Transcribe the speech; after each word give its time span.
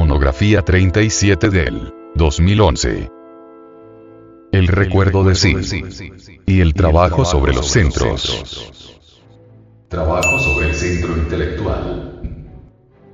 Monografía 0.00 0.62
37 0.62 1.50
del 1.50 1.92
2011. 2.14 3.10
El 4.50 4.66
recuerdo 4.66 5.24
de 5.24 5.34
sí. 5.34 5.54
Y 6.46 6.62
el 6.62 6.72
trabajo 6.72 7.26
sobre 7.26 7.52
los 7.52 7.66
centros. 7.68 8.94
Trabajo 9.88 10.38
sobre 10.38 10.70
el 10.70 10.74
centro 10.74 11.18
intelectual. 11.18 12.22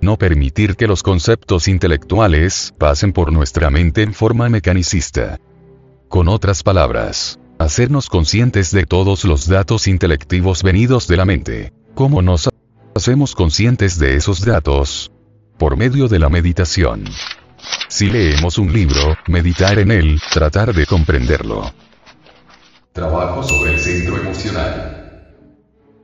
No 0.00 0.16
permitir 0.16 0.76
que 0.76 0.86
los 0.86 1.02
conceptos 1.02 1.66
intelectuales 1.66 2.72
pasen 2.78 3.12
por 3.12 3.32
nuestra 3.32 3.68
mente 3.68 4.02
en 4.02 4.14
forma 4.14 4.48
mecanicista. 4.48 5.40
Con 6.06 6.28
otras 6.28 6.62
palabras, 6.62 7.40
hacernos 7.58 8.08
conscientes 8.08 8.70
de 8.70 8.86
todos 8.86 9.24
los 9.24 9.48
datos 9.48 9.88
intelectivos 9.88 10.62
venidos 10.62 11.08
de 11.08 11.16
la 11.16 11.24
mente. 11.24 11.72
¿Cómo 11.96 12.22
nos 12.22 12.48
hacemos 12.94 13.34
conscientes 13.34 13.98
de 13.98 14.14
esos 14.14 14.44
datos? 14.44 15.10
Por 15.58 15.76
medio 15.78 16.06
de 16.06 16.18
la 16.18 16.28
meditación. 16.28 17.04
Si 17.88 18.10
leemos 18.10 18.58
un 18.58 18.72
libro, 18.72 19.16
meditar 19.26 19.78
en 19.78 19.90
él, 19.90 20.20
tratar 20.30 20.74
de 20.74 20.84
comprenderlo. 20.84 21.72
Trabajo 22.92 23.42
sobre 23.42 23.72
el 23.72 23.80
centro 23.80 24.18
emocional. 24.18 25.32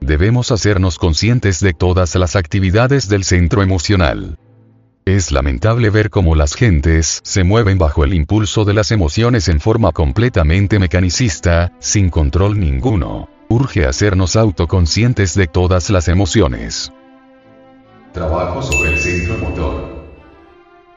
Debemos 0.01 0.51
hacernos 0.51 0.99
conscientes 0.99 1.61
de 1.61 1.75
todas 1.75 2.15
las 2.15 2.35
actividades 2.35 3.11
del 3.11 3.25
centro 3.25 3.62
emocional. 3.62 4.39
Es 5.05 5.33
lamentable 5.33 5.91
ver 5.91 6.09
cómo 6.09 6.34
las 6.34 6.55
gentes 6.55 7.21
se 7.23 7.45
mueven 7.45 7.77
bajo 7.77 8.05
el 8.05 8.15
impulso 8.15 8.65
de 8.65 8.73
las 8.73 8.91
emociones 8.91 9.48
en 9.48 9.61
forma 9.61 9.93
completamente 9.93 10.79
mecanicista, 10.79 11.73
sin 11.79 12.09
control 12.09 12.59
ninguno. 12.59 13.29
Urge 13.51 13.84
hacernos 13.84 14.34
autoconscientes 14.37 15.34
de 15.34 15.47
todas 15.47 15.91
las 15.91 16.09
emociones. 16.09 16.91
Trabajo 18.12 18.62
sobre 18.62 18.93
el 18.93 18.98
centro 18.98 19.39
motor. 19.39 20.02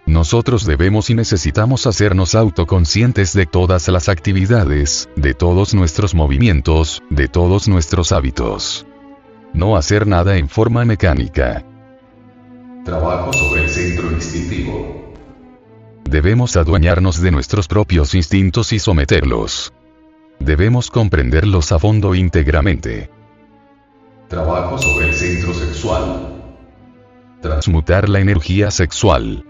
Nosotros 0.05 0.65
debemos 0.65 1.09
y 1.09 1.15
necesitamos 1.15 1.87
hacernos 1.87 2.35
autoconscientes 2.35 3.33
de 3.33 3.45
todas 3.45 3.87
las 3.87 4.07
actividades, 4.07 5.09
de 5.15 5.33
todos 5.33 5.73
nuestros 5.73 6.13
movimientos, 6.13 7.01
de 7.09 7.27
todos 7.27 7.67
nuestros 7.67 8.11
hábitos 8.11 8.85
no 9.55 9.77
hacer 9.77 10.05
nada 10.05 10.37
en 10.37 10.49
forma 10.49 10.83
mecánica. 10.85 11.63
Trabajo 12.83 13.31
sobre 13.33 13.63
el 13.63 13.69
centro 13.69 14.11
instintivo. 14.11 15.13
Debemos 16.03 16.55
adueñarnos 16.57 17.21
de 17.21 17.31
nuestros 17.31 17.67
propios 17.67 18.13
instintos 18.13 18.73
y 18.73 18.79
someterlos. 18.79 19.73
Debemos 20.39 20.91
comprenderlos 20.91 21.71
a 21.71 21.79
fondo 21.79 22.13
íntegramente. 22.13 23.09
Trabajo 24.27 24.77
sobre 24.77 25.07
el 25.07 25.13
centro 25.13 25.53
sexual. 25.53 26.34
Transmutar 27.45 28.09
la 28.09 28.21
energía 28.21 28.71
sexual. 28.71 29.45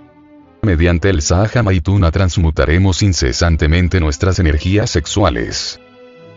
Mediante 0.61 1.09
el 1.09 1.21
Sahaja 1.21 1.63
Maituna 1.63 2.11
transmutaremos 2.11 3.01
incesantemente 3.01 4.01
nuestras 4.01 4.37
energías 4.39 4.89
sexuales. 4.89 5.79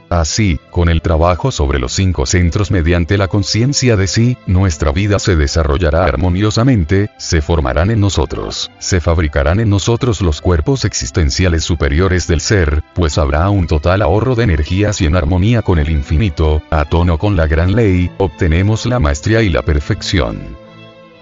Así, 0.09 0.61
con 0.71 0.89
el 0.89 1.03
trabajo 1.03 1.51
sobre 1.51 1.81
los 1.81 1.93
cinco 1.93 2.27
centros 2.27 2.71
mediante 2.71 3.19
la 3.19 3.27
conciencia 3.27 3.97
de 3.97 4.07
sí, 4.07 4.37
nuestra 4.47 4.93
vida 4.93 5.19
se 5.19 5.35
desarrollará 5.35 6.05
armoniosamente, 6.05 7.11
se 7.19 7.43
formarán 7.43 7.91
en 7.91 7.99
nosotros, 7.99 8.71
se 8.79 9.01
fabricarán 9.01 9.59
en 9.59 9.69
nosotros 9.69 10.23
los 10.23 10.41
cuerpos 10.41 10.85
existenciales 10.85 11.65
superiores 11.65 12.29
del 12.29 12.41
ser, 12.41 12.85
pues 12.95 13.19
habrá 13.19 13.51
un 13.51 13.67
total 13.67 14.03
ahorro 14.03 14.37
de 14.37 14.45
energías 14.45 15.01
y 15.01 15.07
en 15.07 15.17
armonía 15.17 15.63
con 15.63 15.81
el 15.81 15.91
infinito, 15.91 16.63
a 16.71 16.85
tono 16.85 17.19
con 17.19 17.35
la 17.35 17.49
gran 17.49 17.75
ley, 17.75 18.13
obtenemos 18.19 18.87
la 18.87 19.01
maestría 19.01 19.43
y 19.43 19.49
la 19.49 19.63
perfección 19.63 20.68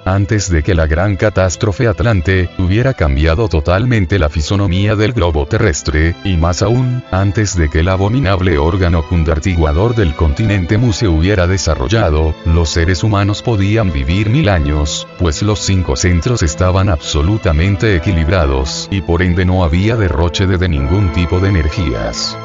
antes 0.07 0.49
de 0.49 0.63
que 0.63 0.75
la 0.75 0.87
gran 0.87 1.17
catástrofe 1.17 1.89
Atlante 1.89 2.49
hubiera 2.59 2.95
cambiado 2.95 3.49
totalmente 3.49 4.19
la 4.19 4.29
fisonomía 4.29 4.97
del 4.97 5.13
globo 5.13 5.47
terrestre, 5.47 6.15
y 6.25 6.37
más 6.37 6.63
aún, 6.63 7.03
antes 7.11 7.57
de 7.57 7.69
que 7.69 7.81
el 7.81 7.89
abominable 7.89 8.57
órgano 8.57 9.03
cundartiguador 9.03 9.95
del 9.95 10.15
continente 10.15 10.79
Mu 10.79 10.93
se 10.93 11.09
hubiera 11.09 11.47
desarrollado, 11.47 12.35
los 12.45 12.71
seres 12.71 13.03
humanos 13.03 13.43
podían 13.43 13.93
vivir 13.93 14.31
mil 14.31 14.49
años, 14.49 15.07
pues 15.19 15.43
los 15.43 15.59
cinco 15.59 15.97
centros 15.97 16.43
estaban 16.43 16.89
absolutamente 16.89 17.97
equilibrados, 17.97 18.89
y 18.91 19.01
por 19.01 19.23
ende 19.23 19.45
no 19.45 19.65
había 19.65 19.97
derroche 19.97 20.47
de, 20.47 20.57
de 20.57 20.69
ningún 20.69 21.13
tipo 21.13 21.41
de 21.41 21.49
energías. 21.49 22.39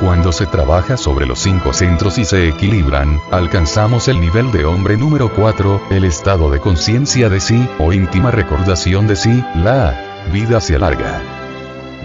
Cuando 0.00 0.32
se 0.32 0.46
trabaja 0.46 0.96
sobre 0.96 1.24
los 1.24 1.38
cinco 1.38 1.72
centros 1.72 2.18
y 2.18 2.24
se 2.24 2.48
equilibran, 2.48 3.20
alcanzamos 3.30 4.08
el 4.08 4.20
nivel 4.20 4.50
de 4.50 4.64
hombre 4.64 4.96
número 4.96 5.32
4, 5.32 5.82
el 5.90 6.04
estado 6.04 6.50
de 6.50 6.58
conciencia 6.58 7.28
de 7.28 7.38
sí, 7.38 7.68
o 7.78 7.92
íntima 7.92 8.32
recordación 8.32 9.06
de 9.06 9.14
sí, 9.14 9.44
la 9.54 10.24
vida 10.32 10.60
se 10.60 10.74
alarga. 10.74 11.22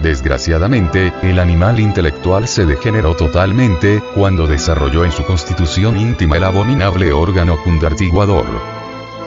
Desgraciadamente, 0.02 1.12
el 1.22 1.40
animal 1.40 1.80
intelectual 1.80 2.46
se 2.46 2.64
degeneró 2.64 3.16
totalmente, 3.16 4.00
cuando 4.14 4.46
desarrolló 4.46 5.04
en 5.04 5.12
su 5.12 5.24
constitución 5.24 5.96
íntima 5.96 6.36
el 6.36 6.44
abominable 6.44 7.12
órgano 7.12 7.60
cundartiguador. 7.62 8.46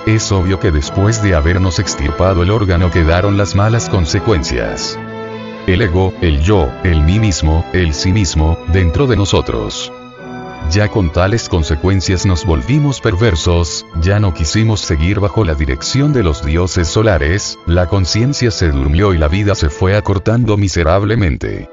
Es 0.07 0.31
obvio 0.31 0.59
que 0.59 0.71
después 0.71 1.21
de 1.21 1.35
habernos 1.35 1.79
extirpado 1.79 2.43
el 2.43 2.49
órgano 2.49 2.91
quedaron 2.91 3.37
las 3.37 3.55
malas 3.55 3.89
consecuencias 3.89 4.97
el 5.67 5.81
ego, 5.81 6.13
el 6.21 6.41
yo, 6.41 6.69
el 6.83 7.01
mí 7.01 7.19
mismo, 7.19 7.65
el 7.73 7.93
sí 7.93 8.11
mismo, 8.11 8.57
dentro 8.73 9.07
de 9.07 9.15
nosotros. 9.15 9.91
Ya 10.71 10.87
con 10.87 11.11
tales 11.11 11.49
consecuencias 11.49 12.25
nos 12.25 12.45
volvimos 12.45 12.99
perversos, 12.99 13.85
ya 14.01 14.19
no 14.19 14.33
quisimos 14.33 14.81
seguir 14.81 15.19
bajo 15.19 15.43
la 15.43 15.53
dirección 15.53 16.13
de 16.13 16.23
los 16.23 16.43
dioses 16.43 16.87
solares, 16.87 17.59
la 17.67 17.87
conciencia 17.87 18.49
se 18.51 18.71
durmió 18.71 19.13
y 19.13 19.17
la 19.17 19.27
vida 19.27 19.55
se 19.55 19.69
fue 19.69 19.95
acortando 19.95 20.57
miserablemente. 20.57 21.69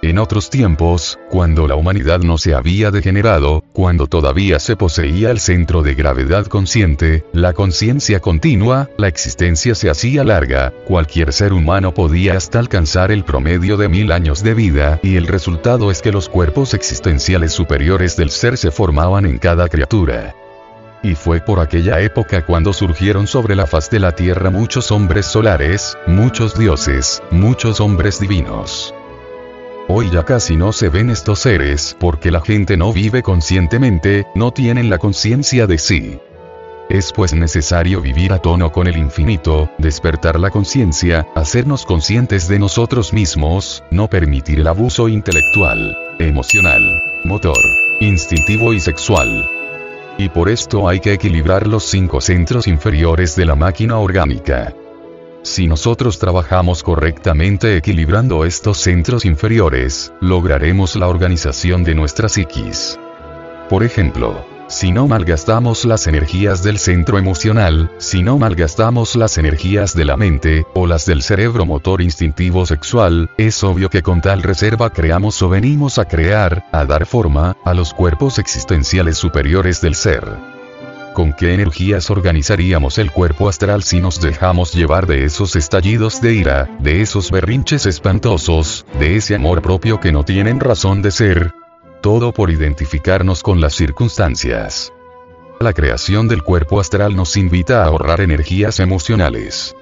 En 0.00 0.18
otros 0.18 0.48
tiempos, 0.48 1.18
cuando 1.28 1.66
la 1.66 1.74
humanidad 1.74 2.20
no 2.20 2.38
se 2.38 2.54
había 2.54 2.92
degenerado, 2.92 3.64
cuando 3.78 4.08
todavía 4.08 4.58
se 4.58 4.74
poseía 4.74 5.30
el 5.30 5.38
centro 5.38 5.84
de 5.84 5.94
gravedad 5.94 6.46
consciente, 6.46 7.24
la 7.32 7.52
conciencia 7.52 8.18
continua, 8.18 8.90
la 8.98 9.06
existencia 9.06 9.76
se 9.76 9.88
hacía 9.88 10.24
larga, 10.24 10.72
cualquier 10.84 11.32
ser 11.32 11.52
humano 11.52 11.94
podía 11.94 12.36
hasta 12.36 12.58
alcanzar 12.58 13.12
el 13.12 13.22
promedio 13.22 13.76
de 13.76 13.88
mil 13.88 14.10
años 14.10 14.42
de 14.42 14.54
vida, 14.54 14.98
y 15.04 15.14
el 15.14 15.28
resultado 15.28 15.92
es 15.92 16.02
que 16.02 16.10
los 16.10 16.28
cuerpos 16.28 16.74
existenciales 16.74 17.52
superiores 17.52 18.16
del 18.16 18.30
ser 18.30 18.58
se 18.58 18.72
formaban 18.72 19.26
en 19.26 19.38
cada 19.38 19.68
criatura. 19.68 20.34
Y 21.04 21.14
fue 21.14 21.40
por 21.40 21.60
aquella 21.60 22.00
época 22.00 22.44
cuando 22.44 22.72
surgieron 22.72 23.28
sobre 23.28 23.54
la 23.54 23.68
faz 23.68 23.90
de 23.90 24.00
la 24.00 24.10
tierra 24.10 24.50
muchos 24.50 24.90
hombres 24.90 25.26
solares, 25.26 25.96
muchos 26.08 26.58
dioses, 26.58 27.22
muchos 27.30 27.78
hombres 27.78 28.18
divinos. 28.18 28.92
Hoy 29.90 30.10
ya 30.10 30.22
casi 30.22 30.54
no 30.54 30.74
se 30.74 30.90
ven 30.90 31.08
estos 31.08 31.38
seres 31.38 31.96
porque 31.98 32.30
la 32.30 32.42
gente 32.42 32.76
no 32.76 32.92
vive 32.92 33.22
conscientemente, 33.22 34.26
no 34.34 34.50
tienen 34.50 34.90
la 34.90 34.98
conciencia 34.98 35.66
de 35.66 35.78
sí. 35.78 36.18
Es 36.90 37.10
pues 37.10 37.32
necesario 37.32 38.02
vivir 38.02 38.34
a 38.34 38.38
tono 38.38 38.70
con 38.70 38.86
el 38.86 38.98
infinito, 38.98 39.70
despertar 39.78 40.38
la 40.38 40.50
conciencia, 40.50 41.26
hacernos 41.34 41.86
conscientes 41.86 42.48
de 42.48 42.58
nosotros 42.58 43.14
mismos, 43.14 43.82
no 43.90 44.08
permitir 44.08 44.60
el 44.60 44.66
abuso 44.66 45.08
intelectual, 45.08 45.96
emocional, 46.18 46.82
motor, 47.24 47.58
instintivo 48.00 48.74
y 48.74 48.80
sexual. 48.80 49.48
Y 50.18 50.28
por 50.28 50.50
esto 50.50 50.86
hay 50.86 51.00
que 51.00 51.14
equilibrar 51.14 51.66
los 51.66 51.84
cinco 51.84 52.20
centros 52.20 52.66
inferiores 52.66 53.36
de 53.36 53.46
la 53.46 53.54
máquina 53.54 53.96
orgánica. 53.96 54.74
Si 55.42 55.66
nosotros 55.66 56.18
trabajamos 56.18 56.82
correctamente 56.82 57.76
equilibrando 57.76 58.44
estos 58.44 58.78
centros 58.78 59.24
inferiores, 59.24 60.12
lograremos 60.20 60.96
la 60.96 61.08
organización 61.08 61.84
de 61.84 61.94
nuestra 61.94 62.28
psiquis. 62.28 62.98
Por 63.68 63.84
ejemplo, 63.84 64.44
si 64.68 64.92
no 64.92 65.08
malgastamos 65.08 65.86
las 65.86 66.06
energías 66.06 66.62
del 66.62 66.78
centro 66.78 67.18
emocional, 67.18 67.90
si 67.96 68.22
no 68.22 68.36
malgastamos 68.36 69.16
las 69.16 69.38
energías 69.38 69.94
de 69.94 70.04
la 70.04 70.18
mente, 70.18 70.66
o 70.74 70.86
las 70.86 71.06
del 71.06 71.22
cerebro 71.22 71.64
motor 71.64 72.02
instintivo 72.02 72.66
sexual, 72.66 73.30
es 73.38 73.64
obvio 73.64 73.88
que 73.88 74.02
con 74.02 74.20
tal 74.20 74.42
reserva 74.42 74.90
creamos 74.90 75.40
o 75.40 75.48
venimos 75.48 75.98
a 75.98 76.04
crear, 76.04 76.66
a 76.72 76.84
dar 76.84 77.06
forma, 77.06 77.56
a 77.64 77.72
los 77.72 77.94
cuerpos 77.94 78.38
existenciales 78.38 79.16
superiores 79.16 79.80
del 79.80 79.94
ser. 79.94 80.57
¿Con 81.18 81.32
qué 81.32 81.52
energías 81.52 82.10
organizaríamos 82.10 82.96
el 82.96 83.10
cuerpo 83.10 83.48
astral 83.48 83.82
si 83.82 84.00
nos 84.00 84.20
dejamos 84.20 84.72
llevar 84.72 85.08
de 85.08 85.24
esos 85.24 85.56
estallidos 85.56 86.20
de 86.20 86.34
ira, 86.34 86.70
de 86.78 87.02
esos 87.02 87.32
berrinches 87.32 87.86
espantosos, 87.86 88.86
de 89.00 89.16
ese 89.16 89.34
amor 89.34 89.60
propio 89.60 89.98
que 89.98 90.12
no 90.12 90.24
tienen 90.24 90.60
razón 90.60 91.02
de 91.02 91.10
ser? 91.10 91.54
Todo 92.02 92.32
por 92.32 92.52
identificarnos 92.52 93.42
con 93.42 93.60
las 93.60 93.74
circunstancias. 93.74 94.92
La 95.58 95.72
creación 95.72 96.28
del 96.28 96.44
cuerpo 96.44 96.78
astral 96.78 97.16
nos 97.16 97.36
invita 97.36 97.82
a 97.82 97.86
ahorrar 97.86 98.20
energías 98.20 98.78
emocionales. 98.78 99.74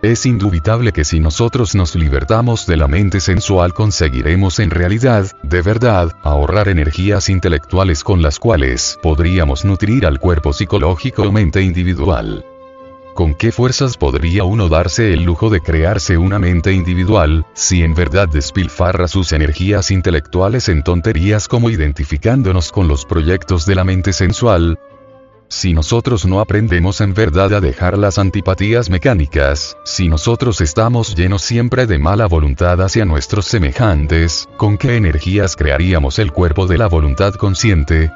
Es 0.00 0.26
indubitable 0.26 0.92
que 0.92 1.02
si 1.02 1.18
nosotros 1.18 1.74
nos 1.74 1.96
libertamos 1.96 2.66
de 2.66 2.76
la 2.76 2.86
mente 2.86 3.18
sensual 3.18 3.74
conseguiremos 3.74 4.60
en 4.60 4.70
realidad, 4.70 5.26
de 5.42 5.60
verdad, 5.60 6.12
ahorrar 6.22 6.68
energías 6.68 7.28
intelectuales 7.28 8.04
con 8.04 8.22
las 8.22 8.38
cuales 8.38 8.96
podríamos 9.02 9.64
nutrir 9.64 10.06
al 10.06 10.20
cuerpo 10.20 10.52
psicológico 10.52 11.22
o 11.22 11.32
mente 11.32 11.62
individual. 11.62 12.44
¿Con 13.14 13.34
qué 13.34 13.50
fuerzas 13.50 13.96
podría 13.96 14.44
uno 14.44 14.68
darse 14.68 15.12
el 15.12 15.24
lujo 15.24 15.50
de 15.50 15.60
crearse 15.60 16.16
una 16.16 16.38
mente 16.38 16.72
individual, 16.72 17.44
si 17.52 17.82
en 17.82 17.94
verdad 17.94 18.28
despilfarra 18.28 19.08
sus 19.08 19.32
energías 19.32 19.90
intelectuales 19.90 20.68
en 20.68 20.84
tonterías 20.84 21.48
como 21.48 21.70
identificándonos 21.70 22.70
con 22.70 22.86
los 22.86 23.04
proyectos 23.04 23.66
de 23.66 23.74
la 23.74 23.82
mente 23.82 24.12
sensual? 24.12 24.78
Si 25.50 25.72
nosotros 25.72 26.26
no 26.26 26.40
aprendemos 26.40 27.00
en 27.00 27.14
verdad 27.14 27.54
a 27.54 27.60
dejar 27.60 27.96
las 27.96 28.18
antipatías 28.18 28.90
mecánicas, 28.90 29.78
si 29.82 30.08
nosotros 30.08 30.60
estamos 30.60 31.14
llenos 31.16 31.40
siempre 31.40 31.86
de 31.86 31.98
mala 31.98 32.26
voluntad 32.26 32.82
hacia 32.82 33.06
nuestros 33.06 33.46
semejantes, 33.46 34.46
¿con 34.58 34.76
qué 34.76 34.96
energías 34.96 35.56
crearíamos 35.56 36.18
el 36.18 36.32
cuerpo 36.32 36.66
de 36.66 36.76
la 36.76 36.86
voluntad 36.86 37.32
consciente? 37.32 38.12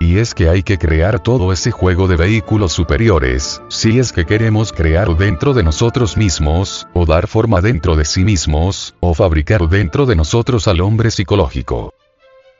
Y 0.00 0.18
es 0.18 0.34
que 0.34 0.48
hay 0.48 0.64
que 0.64 0.78
crear 0.78 1.20
todo 1.20 1.52
ese 1.52 1.70
juego 1.70 2.08
de 2.08 2.16
vehículos 2.16 2.72
superiores, 2.72 3.62
si 3.68 4.00
es 4.00 4.12
que 4.12 4.26
queremos 4.26 4.72
crear 4.72 5.16
dentro 5.16 5.54
de 5.54 5.62
nosotros 5.62 6.16
mismos, 6.16 6.88
o 6.92 7.06
dar 7.06 7.28
forma 7.28 7.60
dentro 7.60 7.94
de 7.94 8.04
sí 8.04 8.24
mismos, 8.24 8.96
o 8.98 9.14
fabricar 9.14 9.68
dentro 9.68 10.06
de 10.06 10.16
nosotros 10.16 10.66
al 10.66 10.80
hombre 10.80 11.12
psicológico. 11.12 11.94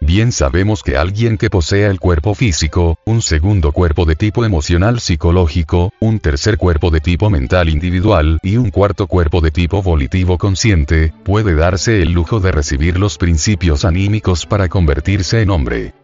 Bien 0.04 0.32
sabemos 0.32 0.82
que 0.82 0.96
alguien 0.96 1.38
que 1.38 1.48
posea 1.48 1.88
el 1.88 2.00
cuerpo 2.00 2.34
físico, 2.34 2.98
un 3.04 3.22
segundo 3.22 3.70
cuerpo 3.70 4.04
de 4.04 4.16
tipo 4.16 4.44
emocional 4.44 4.98
psicológico, 4.98 5.92
un 6.00 6.18
tercer 6.18 6.58
cuerpo 6.58 6.90
de 6.90 7.00
tipo 7.00 7.30
mental 7.30 7.68
individual 7.68 8.40
y 8.42 8.56
un 8.56 8.70
cuarto 8.70 9.06
cuerpo 9.06 9.40
de 9.40 9.52
tipo 9.52 9.80
volitivo 9.80 10.38
consciente, 10.38 11.14
puede 11.22 11.54
darse 11.54 12.02
el 12.02 12.10
lujo 12.10 12.40
de 12.40 12.50
recibir 12.50 12.98
los 12.98 13.16
principios 13.16 13.84
anímicos 13.84 14.44
para 14.44 14.68
convertirse 14.68 15.40
en 15.40 15.50
hombre. 15.50 15.94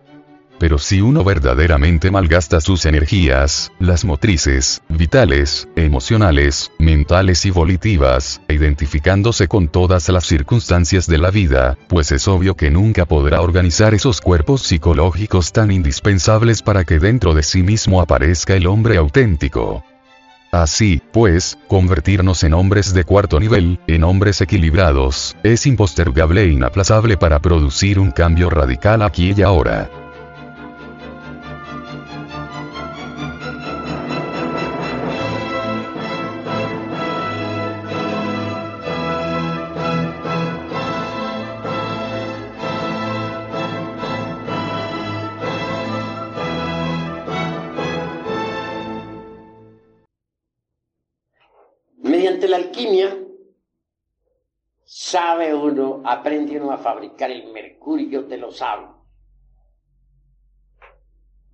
Pero 0.58 0.78
si 0.78 1.00
uno 1.00 1.22
verdaderamente 1.22 2.10
malgasta 2.10 2.60
sus 2.60 2.84
energías, 2.84 3.70
las 3.78 4.04
motrices, 4.04 4.82
vitales, 4.88 5.68
emocionales, 5.76 6.72
mentales 6.78 7.46
y 7.46 7.50
volitivas, 7.50 8.40
identificándose 8.48 9.46
con 9.46 9.68
todas 9.68 10.08
las 10.08 10.26
circunstancias 10.26 11.06
de 11.06 11.18
la 11.18 11.30
vida, 11.30 11.78
pues 11.88 12.10
es 12.10 12.26
obvio 12.26 12.56
que 12.56 12.70
nunca 12.70 13.06
podrá 13.06 13.40
organizar 13.40 13.94
esos 13.94 14.20
cuerpos 14.20 14.62
psicológicos 14.62 15.52
tan 15.52 15.70
indispensables 15.70 16.62
para 16.62 16.84
que 16.84 16.98
dentro 16.98 17.34
de 17.34 17.42
sí 17.42 17.62
mismo 17.62 18.00
aparezca 18.00 18.54
el 18.54 18.66
hombre 18.66 18.96
auténtico. 18.96 19.84
Así, 20.50 21.02
pues, 21.12 21.58
convertirnos 21.68 22.42
en 22.42 22.54
hombres 22.54 22.94
de 22.94 23.04
cuarto 23.04 23.38
nivel, 23.38 23.78
en 23.86 24.02
hombres 24.02 24.40
equilibrados, 24.40 25.36
es 25.42 25.66
impostergable 25.66 26.44
e 26.44 26.48
inaplazable 26.48 27.18
para 27.18 27.38
producir 27.38 27.98
un 27.98 28.10
cambio 28.10 28.48
radical 28.48 29.02
aquí 29.02 29.34
y 29.36 29.42
ahora. 29.42 29.90
La 52.46 52.56
alquimia, 52.56 53.18
sabe 54.84 55.52
uno, 55.52 56.02
aprende 56.04 56.60
uno 56.60 56.70
a 56.70 56.78
fabricar 56.78 57.30
el 57.30 57.52
mercurio 57.52 58.22
de 58.22 58.36
los 58.36 58.58
sabios, 58.58 58.90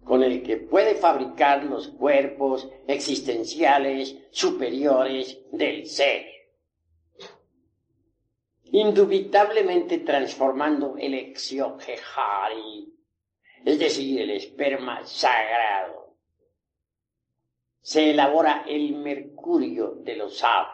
con 0.04 0.22
el 0.22 0.42
que 0.42 0.58
puede 0.58 0.96
fabricar 0.96 1.64
los 1.64 1.88
cuerpos 1.88 2.68
existenciales 2.86 4.16
superiores 4.30 5.40
del 5.52 5.86
ser, 5.86 6.26
indubitablemente 8.64 9.98
transformando 9.98 10.96
el 10.98 11.14
exiohari, 11.14 12.92
es 13.64 13.78
decir, 13.78 14.20
el 14.20 14.30
esperma 14.30 15.04
sagrado 15.06 16.04
se 17.84 18.12
elabora 18.12 18.64
el 18.66 18.94
mercurio 18.94 19.96
de 19.96 20.16
los 20.16 20.38
sabios. 20.38 20.73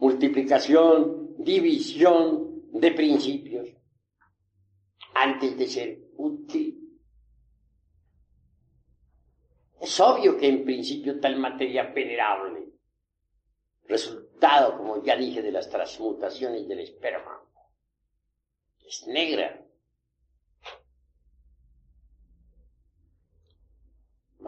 multiplicación, 0.00 1.36
división 1.38 2.70
de 2.72 2.90
principios, 2.92 3.68
antes 5.14 5.56
de 5.56 5.66
ser 5.66 5.98
útil. 6.16 6.76
Es 9.80 9.98
obvio 10.00 10.36
que 10.36 10.48
en 10.48 10.64
principio 10.64 11.20
tal 11.20 11.38
materia 11.38 11.84
venerable, 11.84 12.68
resultado, 13.84 14.76
como 14.76 15.02
ya 15.02 15.16
dije, 15.16 15.42
de 15.42 15.52
las 15.52 15.68
transmutaciones 15.68 16.68
del 16.68 16.80
esperma, 16.80 17.40
es 18.84 19.06
negra, 19.06 19.64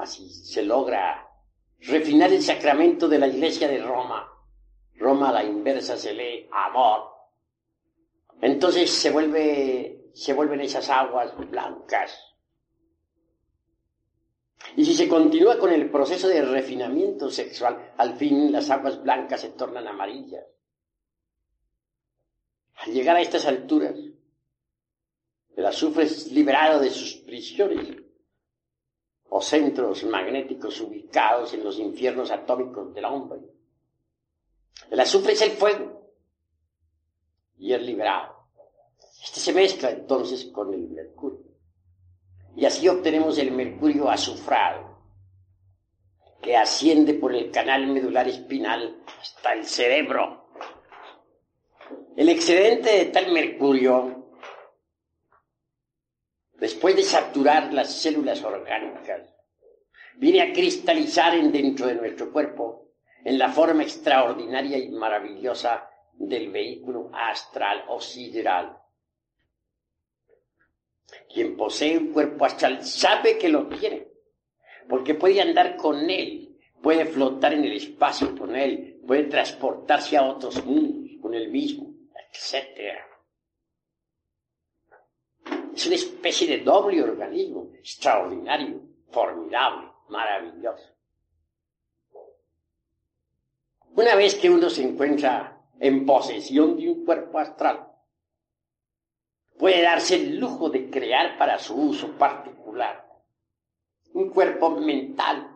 Así 0.03 0.29
se 0.29 0.65
logra 0.65 1.29
refinar 1.79 2.33
el 2.33 2.43
sacramento 2.43 3.09
de 3.09 3.21
la 3.21 3.29
iglesia 3.29 3.69
de 3.69 3.81
Roma. 3.81 4.29
Roma 5.03 5.31
a 5.31 5.33
la 5.33 5.45
inversa 5.45 5.97
se 5.97 6.15
lee 6.15 6.49
amor. 6.53 7.11
Entonces 8.41 8.91
se 8.91 9.11
vuelve, 9.11 10.13
vuelven 10.35 10.61
esas 10.61 10.89
aguas 10.89 11.37
blancas. 11.51 12.33
Y 14.77 14.85
si 14.85 14.95
se 14.95 15.09
continúa 15.09 15.59
con 15.59 15.73
el 15.73 15.91
proceso 15.91 16.29
de 16.29 16.43
refinamiento 16.43 17.31
sexual, 17.31 17.93
al 17.97 18.15
fin 18.15 18.53
las 18.53 18.71
aguas 18.71 19.03
blancas 19.03 19.41
se 19.41 19.51
tornan 19.51 19.89
amarillas. 19.89 20.45
Al 22.77 22.93
llegar 22.93 23.17
a 23.17 23.21
estas 23.21 23.45
alturas, 23.47 23.97
el 25.57 25.67
azufre 25.67 26.05
es 26.05 26.31
liberado 26.33 26.81
de 26.81 26.91
sus 26.91 27.15
prisiones 27.17 27.89
o 29.29 29.41
centros 29.41 30.05
magnéticos 30.05 30.81
ubicados 30.81 31.55
en 31.55 31.65
los 31.65 31.79
infiernos 31.79 32.31
atómicos 32.31 32.95
del 32.95 33.05
hombre. 33.05 33.41
El 34.91 35.01
azufre 35.01 35.33
es 35.33 35.43
el 35.43 35.53
fuego 35.53 36.13
y 37.59 37.73
es 37.73 37.83
liberado. 37.83 38.47
Este 39.25 39.41
se 39.41 39.53
mezcla 39.53 39.91
entonces 39.91 40.47
con 40.47 40.73
el 40.75 40.89
mercurio. 40.89 41.47
Y 42.57 42.65
así 42.67 42.89
obtenemos 42.89 43.39
el 43.39 43.53
mercurio 43.53 44.11
azufrado, 44.11 44.99
que 46.43 46.57
asciende 46.57 47.15
por 47.15 47.35
el 47.35 47.51
canal 47.51 47.87
medular 47.87 48.29
espinal 48.29 49.03
hasta 49.21 49.55
el 49.55 49.65
cerebro. 49.65 50.49
El 52.17 52.29
excedente 52.29 52.91
de 52.91 53.05
tal 53.07 53.33
mercurio 53.33 54.23
después 56.63 56.95
de 56.95 57.03
saturar 57.03 57.73
las 57.73 57.93
células 57.93 58.41
orgánicas, 58.45 59.35
viene 60.15 60.43
a 60.43 60.53
cristalizar 60.53 61.35
en 61.35 61.51
dentro 61.51 61.89
de 61.89 61.97
nuestro 61.97 62.33
cuerpo 62.33 62.82
en 63.25 63.39
la 63.39 63.51
forma 63.51 63.83
extraordinaria 63.83 64.79
y 64.79 64.91
maravillosa 64.91 65.89
del 66.15 66.51
vehículo 66.51 67.11
astral 67.13 67.85
o 67.89 68.01
sideral. 68.01 68.79
Quien 71.33 71.57
posee 71.57 71.99
un 71.99 72.13
cuerpo 72.13 72.45
astral 72.45 72.85
sabe 72.85 73.39
que 73.39 73.49
lo 73.49 73.69
tiene, 73.69 74.09
porque 74.89 75.15
puede 75.15 75.41
andar 75.41 75.77
con 75.77 76.09
él, 76.09 76.59
puede 76.83 77.05
flotar 77.07 77.53
en 77.55 77.65
el 77.65 77.73
espacio 77.73 78.37
con 78.37 78.57
él, 78.57 79.01
puede 79.07 79.25
transportarse 79.25 80.17
a 80.17 80.25
otros 80.25 80.65
mundos 80.65 81.11
con 81.21 81.35
él 81.35 81.49
mismo, 81.49 81.95
etc. 82.15 82.99
Es 85.75 85.87
una 85.87 85.95
especie 85.95 86.47
de 86.49 86.59
doble 86.65 87.03
organismo, 87.03 87.71
extraordinario, 87.75 88.83
formidable, 89.11 89.89
maravilloso. 90.09 90.93
Una 93.95 94.15
vez 94.15 94.35
que 94.35 94.51
uno 94.51 94.71
se 94.71 94.83
encuentra 94.83 95.61
en 95.79 96.07
posesión 96.07 96.77
de 96.77 96.91
un 96.91 97.05
cuerpo 97.05 97.39
astral, 97.39 97.89
puede 99.59 99.83
darse 99.83 100.17
el 100.17 100.39
lujo 100.39 100.71
de 100.71 100.91
crear 100.91 101.37
para 101.37 101.59
su 101.59 101.75
uso 101.75 102.13
particular 102.13 103.13
un 104.15 104.31
cuerpo 104.31 104.71
mental. 104.71 105.49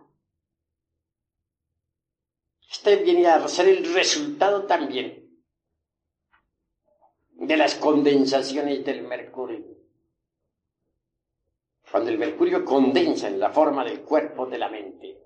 Este 2.70 2.96
viene 2.96 3.26
a 3.26 3.46
ser 3.48 3.68
el 3.68 3.92
resultado 3.94 4.64
también 4.64 5.26
de 7.32 7.56
las 7.56 7.74
condensaciones 7.74 8.84
del 8.84 9.02
mercurio. 9.02 9.76
Cuando 11.90 12.10
el 12.10 12.18
mercurio 12.18 12.64
condensa 12.64 13.28
en 13.28 13.38
la 13.38 13.50
forma 13.50 13.84
del 13.84 14.02
cuerpo 14.02 14.46
de 14.46 14.58
la 14.58 14.68
mente, 14.68 15.25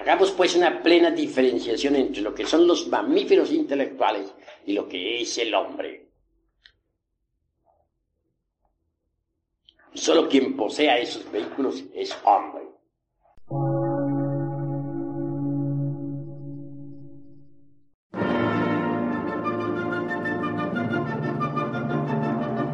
Hagamos 0.00 0.30
pues 0.32 0.56
una 0.56 0.82
plena 0.82 1.10
diferenciación 1.10 1.94
entre 1.94 2.22
lo 2.22 2.34
que 2.34 2.46
son 2.46 2.66
los 2.66 2.88
mamíferos 2.88 3.52
intelectuales 3.52 4.32
y 4.64 4.72
lo 4.72 4.88
que 4.88 5.20
es 5.20 5.36
el 5.36 5.54
hombre. 5.54 6.08
Solo 9.92 10.26
quien 10.26 10.56
posea 10.56 10.96
esos 10.96 11.30
vehículos 11.30 11.84
es 11.94 12.16
hombre. 12.24 12.60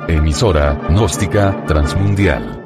Emisora, 0.09 0.75
gnóstica, 0.88 1.64
transmundial. 1.66 2.66